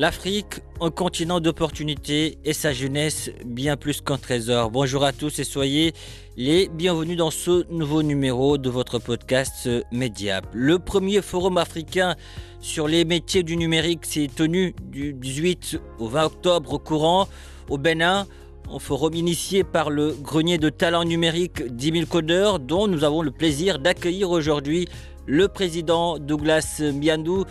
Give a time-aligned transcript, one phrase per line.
[0.00, 4.70] L'Afrique, un continent d'opportunités et sa jeunesse bien plus qu'un trésor.
[4.70, 5.92] Bonjour à tous et soyez
[6.36, 10.46] les bienvenus dans ce nouveau numéro de votre podcast Mediap.
[10.52, 12.14] Le premier forum africain
[12.60, 17.26] sur les métiers du numérique s'est tenu du 18 au 20 octobre courant
[17.68, 18.28] au Bénin.
[18.70, 23.22] Un forum initié par le grenier de talent numérique 10 000 codeurs dont nous avons
[23.22, 24.86] le plaisir d'accueillir aujourd'hui
[25.26, 27.44] le président Douglas Miandou.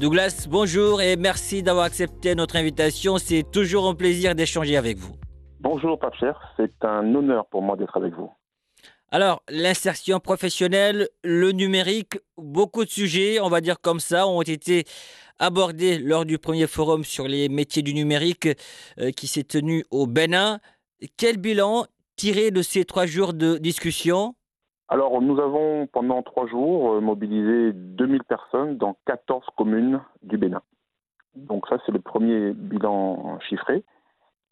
[0.00, 3.18] Douglas, bonjour et merci d'avoir accepté notre invitation.
[3.18, 5.14] C'est toujours un plaisir d'échanger avec vous.
[5.60, 8.32] Bonjour Pape Cher, c'est un honneur pour moi d'être avec vous.
[9.12, 14.86] Alors, l'insertion professionnelle, le numérique, beaucoup de sujets, on va dire comme ça, ont été
[15.38, 18.48] abordés lors du premier forum sur les métiers du numérique
[18.98, 20.58] euh, qui s'est tenu au Bénin.
[21.16, 24.34] Quel bilan tiré de ces trois jours de discussion?
[24.88, 30.62] Alors, nous avons pendant trois jours euh, mobilisé 2000 personnes dans 14 communes du Bénin.
[31.34, 33.82] Donc ça, c'est le premier bilan chiffré.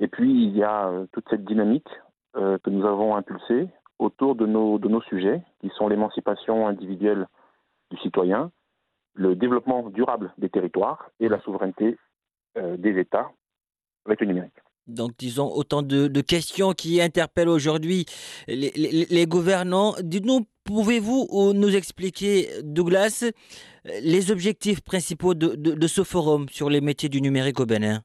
[0.00, 1.88] Et puis, il y a euh, toute cette dynamique
[2.34, 7.28] que nous avons impulsée autour de nos, de nos sujets, qui sont l'émancipation individuelle
[7.91, 8.50] du citoyen,
[9.15, 11.99] le développement durable des territoires et la souveraineté
[12.56, 13.31] euh, des États
[14.06, 14.55] avec le numérique.
[14.89, 18.05] Donc, disons, autant de, questions qui interpellent aujourd'hui
[18.49, 19.95] les, gouvernants.
[20.03, 26.81] Dites-nous, pouvez-vous euh, nous expliquer, Douglas, euh, les objectifs principaux de ce forum sur les
[26.81, 28.03] métiers du numérique au Bénin?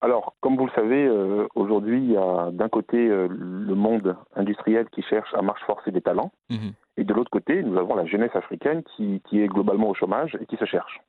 [0.00, 4.16] Alors, comme vous le savez, euh, aujourd'hui, il y a d'un côté euh, le monde
[4.36, 6.72] industriel qui cherche à marche forcer des talents, Mhm.
[6.98, 10.36] et de l'autre côté, nous avons la jeunesse africaine qui, qui est globalement au chômage
[10.40, 11.00] et qui se cherche.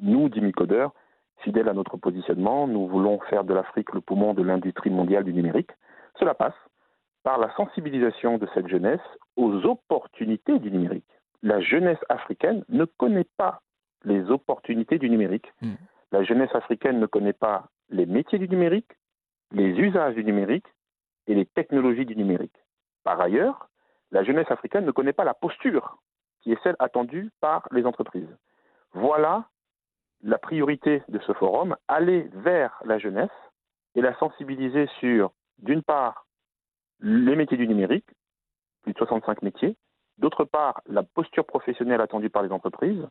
[0.00, 0.92] Nous, Dimi Codeur,
[1.38, 5.32] fidèles à notre positionnement, nous voulons faire de l'Afrique le poumon de l'industrie mondiale du
[5.34, 5.70] numérique.
[6.20, 6.54] Cela passe
[7.24, 9.00] par la sensibilisation de cette jeunesse
[9.36, 11.04] aux opportunités du numérique.
[11.42, 13.60] La jeunesse africaine ne connaît pas
[14.04, 15.52] les opportunités du numérique.
[15.60, 15.76] Mhm.
[16.12, 18.90] La jeunesse africaine ne connaît pas les métiers du numérique,
[19.52, 20.66] les usages du numérique
[21.26, 22.56] et les technologies du numérique.
[23.04, 23.68] Par ailleurs,
[24.10, 25.98] la jeunesse africaine ne connaît pas la posture
[26.40, 28.36] qui est celle attendue par les entreprises.
[28.92, 29.48] Voilà
[30.22, 33.30] la priorité de ce forum, aller vers la jeunesse
[33.94, 36.26] et la sensibiliser sur, d'une part,
[37.00, 38.08] les métiers du numérique,
[38.82, 39.76] plus de 65 métiers,
[40.18, 43.06] d'autre part, la posture professionnelle attendue par les entreprises,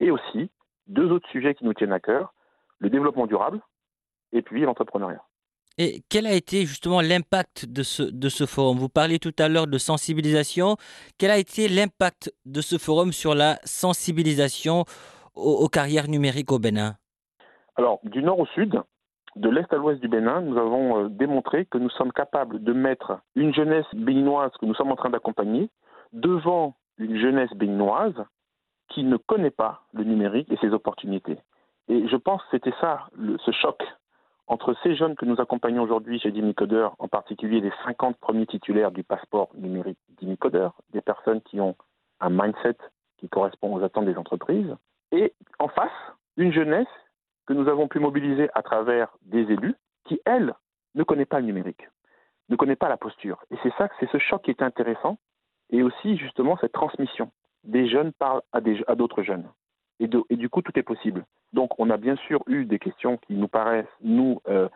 [0.00, 0.50] et aussi
[0.86, 2.32] deux autres sujets qui nous tiennent à cœur,
[2.78, 3.60] le développement durable
[4.32, 5.22] et puis l'entrepreneuriat.
[5.80, 8.78] Et quel a été justement l'impact de ce, de ce forum?
[8.78, 10.76] Vous parliez tout à l'heure de sensibilisation.
[11.18, 14.84] Quel a été l'impact de ce forum sur la sensibilisation
[15.36, 16.96] aux, aux carrières numériques au Bénin?
[17.76, 18.82] Alors, du nord au sud,
[19.36, 22.72] de l'est à l'ouest du Bénin, nous avons euh, démontré que nous sommes capables de
[22.72, 25.70] mettre une jeunesse béninoise que nous sommes en train d'accompagner
[26.12, 28.20] devant une jeunesse béninoise
[28.88, 31.38] qui ne connaît pas le numérique et ses opportunités.
[31.86, 33.80] Et je pense que c'était ça, le- ce choc
[34.48, 38.90] entre ces jeunes que nous accompagnons aujourd'hui chez Dimicodeur, en particulier les 50 premiers titulaires
[38.90, 41.76] du passeport numérique Dimicodeur, des personnes qui ont
[42.20, 42.76] un mindset
[43.18, 44.74] qui correspond aux attentes des entreprises,
[45.12, 45.92] et en face,
[46.36, 46.86] une jeunesse
[47.46, 50.54] que nous avons pu mobiliser à travers des élus qui, elle,
[50.94, 51.88] ne connaît pas le numérique,
[52.48, 53.42] ne connaît pas la posture.
[53.50, 55.18] Et c'est ça, c'est ce choc qui est intéressant,
[55.70, 57.30] et aussi justement cette transmission.
[57.64, 58.60] Des jeunes parlent à,
[58.94, 59.48] d'autres jeunes.
[60.00, 61.24] Et, de- et du coup, tout est possible.
[61.52, 64.68] Donc, on a bien sûr eu des questions qui nous paraissent, nous, euh,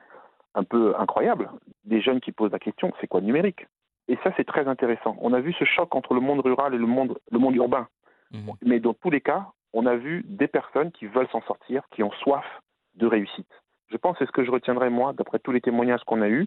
[0.55, 1.49] un peu incroyables.
[1.85, 3.67] Des jeunes qui posent la question, c'est quoi le numérique?
[4.09, 5.17] Et ça, c'est très intéressant.
[5.21, 7.87] On a vu ce choc entre le monde rural et le monde, le monde urbain.
[8.33, 8.53] Mhm.
[8.65, 12.03] Mais dans tous les cas, on a vu des personnes qui veulent s'en sortir, qui
[12.03, 12.45] ont soif
[12.97, 13.49] de réussite.
[13.89, 16.29] Je pense que c'est ce que je retiendrai, moi, d'après tous les témoignages qu'on a
[16.29, 16.47] eus,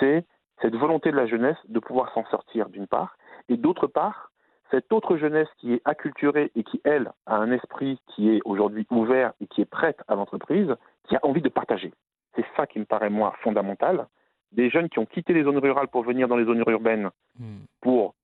[0.00, 0.24] c'est
[0.62, 3.16] cette volonté de la jeunesse de pouvoir s'en sortir, d'une part,
[3.48, 4.32] et d'autre part,
[4.70, 8.86] cette autre jeunesse qui est acculturée et qui, elle, a un esprit qui est aujourd'hui
[8.90, 10.74] ouvert et qui est prête à l'entreprise,
[11.08, 11.92] qui a envie de partager.
[12.34, 14.06] C'est ça qui me paraît, moi, fondamental
[14.52, 17.58] des jeunes qui ont quitté les zones rurales pour venir dans les zones urbaines hmm.
[17.80, 18.14] pour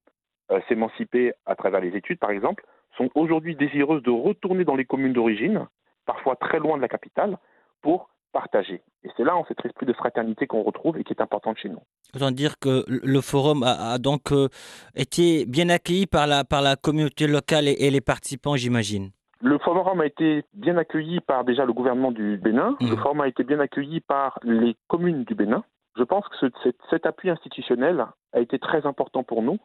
[0.50, 2.64] euh, s'émanciper à travers les études, par exemple,
[2.96, 5.66] sont aujourd'hui désireuses de retourner dans les communes d'origine,
[6.06, 7.38] parfois très loin de la capitale,
[7.80, 8.82] pour partager.
[9.04, 11.68] Et c'est là, en cet esprit de fraternité qu'on retrouve et qui est important chez
[11.68, 11.82] nous.
[12.14, 14.48] Autant dire que le forum a, donc euh,
[14.94, 19.10] été bien accueilli par la, par la communauté locale et, les participants, j'imagine.
[19.40, 22.76] Le forum a été bien accueilli par déjà le gouvernement du Bénin.
[22.80, 22.98] Le mmh.
[22.98, 25.64] forum a été bien accueilli par les communes du Bénin.
[25.96, 26.46] Je pense que
[26.90, 29.58] cet appui institutionnel a été très important pour nous.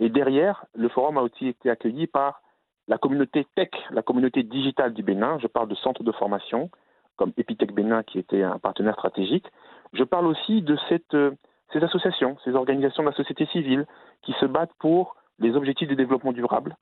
[0.00, 2.42] Et derrière, le forum a aussi été accueilli par
[2.88, 5.38] la communauté tech, la communauté digitale du Bénin.
[5.40, 6.70] Je parle de centres de formation
[7.16, 9.46] comme Epitech Bénin qui était un partenaire stratégique.
[9.92, 10.76] Je parle aussi de
[11.14, 11.30] euh,
[11.72, 13.86] ces associations, ces organisations de la société civile
[14.22, 16.76] qui se battent pour les objectifs de développement durable,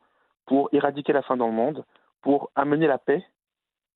[0.47, 1.85] pour éradiquer la faim dans le monde,
[2.23, 3.25] pour amener la paix.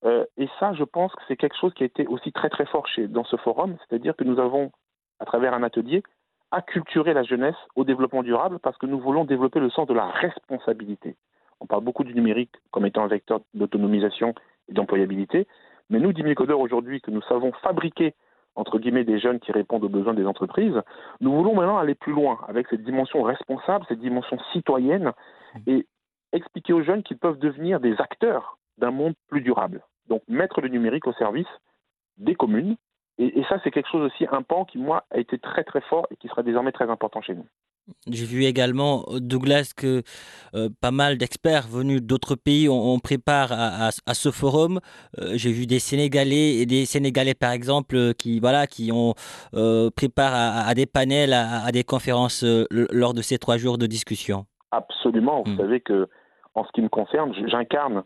[0.05, 2.65] Euh, et ça, je pense que c'est quelque chose qui a été aussi très très
[2.65, 4.71] fort dans ce forum, c'est-à-dire que nous avons,
[5.19, 6.03] à travers un atelier,
[6.51, 10.05] acculturé la jeunesse au développement durable parce que nous voulons développer le sens de la
[10.05, 11.15] responsabilité.
[11.59, 14.33] On parle beaucoup du numérique comme étant un vecteur d'autonomisation
[14.69, 15.47] et d'employabilité,
[15.89, 18.13] mais nous, 10 000 codeurs aujourd'hui, que nous savons fabriquer
[18.55, 20.81] entre guillemets des jeunes qui répondent aux besoins des entreprises,
[21.21, 25.13] nous voulons maintenant aller plus loin avec cette dimension responsable, cette dimension citoyenne
[25.65, 25.87] et
[26.33, 29.81] expliquer aux jeunes qu'ils peuvent devenir des acteurs d'un monde plus durable.
[30.07, 31.47] Donc mettre le numérique au service
[32.17, 32.75] des communes.
[33.17, 35.81] Et, et ça, c'est quelque chose aussi, un pan qui, moi, a été très très
[35.81, 37.45] fort et qui sera désormais très important chez nous.
[38.07, 40.03] J'ai vu également, euh, Douglas, que
[40.55, 44.79] euh, pas mal d'experts venus d'autres pays ont, prépare à, ce forum.
[45.19, 49.13] Euh, j'ai vu des Sénégalais et des Sénégalais, par exemple, qui, voilà, qui ont
[49.95, 54.45] préparé à, des panels, à, des conférences lors de ces trois jours de discussion.
[54.71, 55.43] Absolument.
[55.45, 55.57] Vous hmm.
[55.57, 56.07] savez que,
[56.55, 58.03] en ce qui me concerne, j'incarne,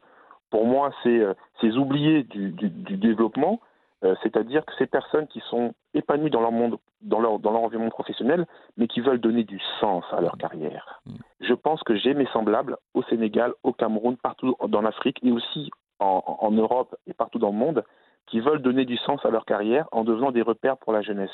[0.50, 1.24] pour moi, ces,
[1.62, 3.60] ces oubliés du, du développement
[4.04, 7.62] euh, c'est-à-dire que ces personnes qui sont épanouies dans leur monde, dans leur, dans leur
[7.62, 8.46] environnement professionnel,
[8.78, 11.02] mais qui veulent donner du sens à leur carrière.
[11.06, 11.14] Mm.
[11.42, 15.70] Je pense que j'ai mes semblables au Sénégal, au Cameroun, partout dans l'Afrique et aussi
[16.00, 17.84] en, Europe et partout dans le monde,
[18.28, 21.32] qui veulent donner du sens à leur carrière en devenant des repères pour la jeunesse.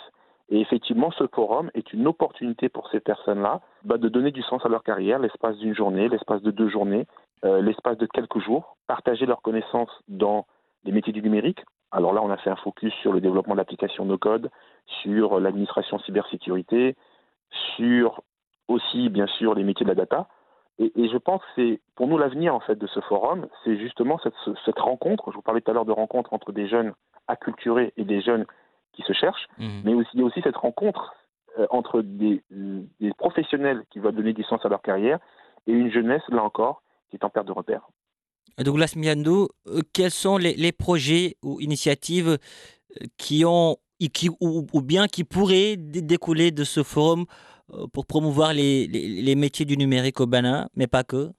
[0.50, 4.64] Et effectivement, ce forum est une opportunité pour ces personnes-là bah, de donner du sens
[4.66, 7.08] à leur carrière, l'espace d'une journée, l'espace de deux journées,
[7.46, 10.46] euh, l'espace de quelques jours, partager leurs connaissances dans
[10.84, 14.06] les métiers du numérique, alors là, on a fait un focus sur le développement d'applications
[14.06, 14.52] no-code,
[15.02, 16.96] sur l'administration cybersécurité,
[17.76, 18.22] sur
[18.68, 20.28] aussi, bien sûr, les métiers de la data.
[20.78, 24.18] Et, je pense que c'est pour nous l'avenir en fait de ce forum, c'est justement
[24.24, 25.30] cette, rencontre.
[25.32, 26.94] Je vous parlais tout à l'heure de rencontre entre des jeunes
[27.28, 28.46] acculturés et des jeunes
[28.94, 29.82] qui se cherchent, mmh.
[29.84, 31.14] mais aussi, il y a aussi cette rencontre
[31.58, 35.20] euh, entre des, des, professionnels qui veulent donner du sens à leur carrière
[35.68, 37.82] et une jeunesse, là encore, qui est en perte de repère.
[38.58, 43.78] Douglas Miando, euh, quels sont les, projets ou initiatives euh, qui ont
[44.14, 47.26] qui, ou, bien qui pourraient découler de ce forum
[47.74, 51.32] euh, pour promouvoir les, métiers du numérique au Bénin, mais pas que?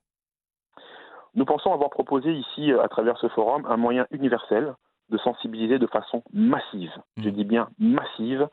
[1.34, 4.74] Nous pensons avoir proposé ici, à travers ce forum, un moyen universel
[5.08, 7.32] de sensibiliser de façon massive, je mmh.
[7.32, 8.48] dis bien massive,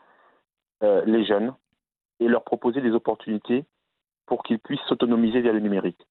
[0.82, 1.54] les jeunes
[2.20, 3.66] et leur proposer des opportunités
[4.26, 6.08] pour qu'ils puissent s'autonomiser via le numérique.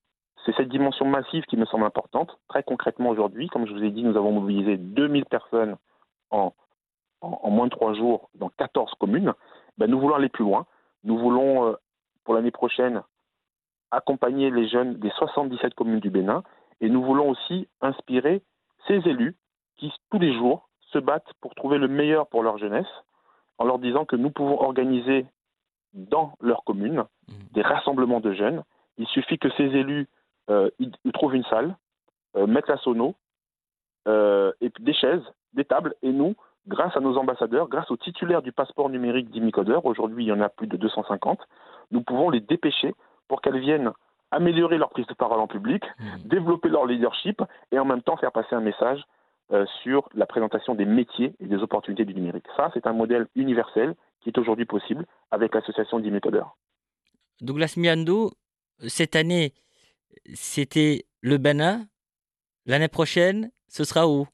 [0.47, 2.39] C'est cette dimension massive qui me semble importante.
[2.49, 5.77] Très concrètement aujourd'hui, comme je vous ai dit, nous avons mobilisé 2000 personnes
[6.31, 6.53] en,
[7.21, 9.35] moins de trois jours dans 14 communes.
[9.77, 10.67] Ben, nous voulons aller plus loin.
[11.03, 11.75] Nous voulons, euh,
[12.25, 13.03] pour l'année prochaine,
[13.91, 16.45] accompagner les jeunes des 77 communes du Bénin
[16.81, 18.43] et nous voulons aussi inspirer
[18.87, 19.35] ces élus
[19.77, 22.87] qui, tous les jours, se battent pour trouver le meilleur pour leur jeunesse
[23.59, 25.27] en leur disant que nous pouvons organiser
[25.93, 27.33] dans leur commune mmh.
[27.53, 28.63] des rassemblements de jeunes.
[28.99, 30.07] Il suffit que ces élus
[30.51, 31.77] euh, ils, trouvent une salle,
[32.37, 33.15] euh, mettent la sono,
[34.07, 35.23] euh, et des chaises,
[35.55, 36.37] des tables, et nous,
[36.69, 40.41] grâce à nos ambassadeurs, grâce aux titulaires du passeport numérique d'Imicodeur, aujourd'hui il y en
[40.41, 41.41] a plus de 250,
[41.91, 42.95] nous pouvons les dépêcher
[43.29, 43.93] pour qu'elles viennent
[44.31, 46.29] améliorer leur prise de parole en public, mmh.
[46.29, 49.03] développer leur leadership et en même temps faire passer un message
[49.85, 52.47] sur la présentation des métiers et des opportunités du numérique.
[52.57, 56.57] Ça, c'est un modèle universel qui est aujourd'hui possible avec l'association d'Imicodeur.
[57.41, 58.33] Douglas Miando,
[58.81, 59.53] cette année,
[60.35, 61.87] c'était le Bénin.
[62.67, 64.27] L'année prochaine, ce sera où?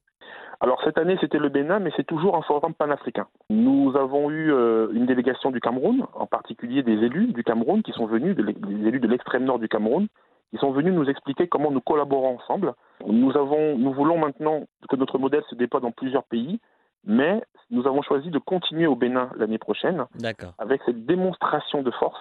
[0.61, 3.27] Alors cette année c'était le Bénin, mais c'est toujours un forum panafricain.
[3.51, 7.91] Nous avons eu euh, une délégation du Cameroun, en particulier des élus du Cameroun qui
[7.91, 10.07] sont venus, des élus de l'extrême nord du Cameroun,
[10.53, 12.75] qui sont venus nous expliquer comment nous collaborons ensemble.
[13.05, 16.61] Nous, avons, nous voulons maintenant que notre modèle se déploie dans plusieurs pays,
[17.05, 20.07] mais nous avons choisi de continuer au Bénin l'année prochaine,
[20.59, 22.21] avec cette démonstration de force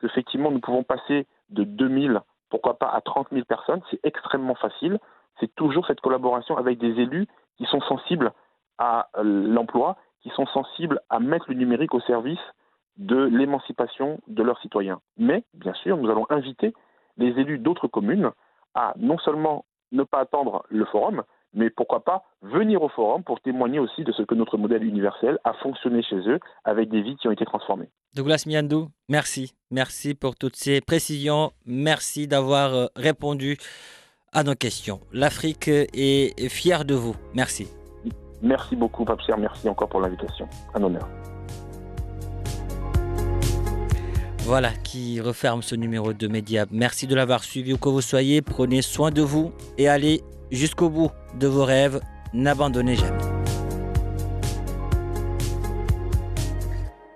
[0.00, 4.98] qu'effectivement nous pouvons passer de 2000 pourquoi pas à 30 000 personnes, c'est extrêmement facile.
[5.38, 7.26] C'est toujours cette collaboration avec des élus
[7.56, 8.32] qui sont sensibles
[8.78, 12.40] à euh, l'emploi, qui sont sensibles à mettre le numérique au service
[12.96, 15.00] de l'émancipation de leurs citoyens.
[15.16, 16.74] Mais, bien sûr, nous allons inviter
[17.16, 18.30] les élus d'autres communes
[18.74, 21.22] à non seulement ne pas attendre le forum,
[21.54, 25.38] mais pourquoi pas venir au forum pour témoigner aussi de ce que notre modèle universel
[25.44, 27.88] a fonctionné chez eux avec des vies qui ont été transformées.
[28.14, 29.54] Douglas Miandou, merci.
[29.70, 31.52] Merci pour toutes ces précisions.
[31.66, 33.56] Merci d'avoir euh, répondu
[34.32, 35.00] à nos questions.
[35.12, 37.16] L'Afrique est fière de vous.
[37.34, 37.68] Merci.
[38.42, 39.34] Merci beaucoup, Papsier.
[39.38, 40.48] Merci encore pour l'invitation.
[40.74, 41.08] Un honneur.
[44.44, 46.64] Voilà qui referme ce numéro de Média.
[46.70, 48.42] Merci de l'avoir suivi où que vous soyez.
[48.42, 52.00] Prenez soin de vous et allez jusqu'au bout de vos rêves.
[52.32, 53.29] N'abandonnez jamais.